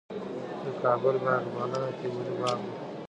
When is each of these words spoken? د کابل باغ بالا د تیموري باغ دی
د 0.63 0.65
کابل 0.81 1.15
باغ 1.23 1.43
بالا 1.53 1.79
د 1.91 1.93
تیموري 1.99 2.33
باغ 2.39 2.57
دی 2.63 2.71